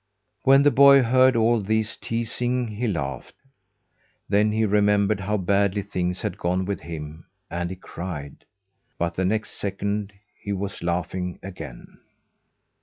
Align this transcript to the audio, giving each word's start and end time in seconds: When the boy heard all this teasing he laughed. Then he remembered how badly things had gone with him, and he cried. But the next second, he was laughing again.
When 0.41 0.63
the 0.63 0.71
boy 0.71 1.03
heard 1.03 1.35
all 1.35 1.61
this 1.61 1.95
teasing 1.95 2.69
he 2.69 2.87
laughed. 2.87 3.35
Then 4.27 4.51
he 4.51 4.65
remembered 4.65 5.19
how 5.19 5.37
badly 5.37 5.83
things 5.83 6.21
had 6.23 6.39
gone 6.39 6.65
with 6.65 6.79
him, 6.81 7.27
and 7.51 7.69
he 7.69 7.75
cried. 7.75 8.45
But 8.97 9.13
the 9.13 9.25
next 9.25 9.51
second, 9.59 10.13
he 10.41 10.53
was 10.53 10.81
laughing 10.81 11.37
again. 11.43 11.99